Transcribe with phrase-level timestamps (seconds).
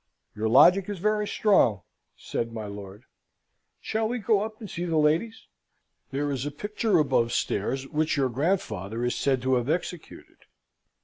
[0.35, 1.81] "Your logic is very strong,"
[2.17, 3.03] said my lord.
[3.79, 5.45] "Shall we go up and see the ladies?
[6.09, 10.45] There is a picture above stairs which your grandfather is said to have executed.